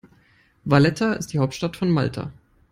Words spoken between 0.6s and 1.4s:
Valletta ist die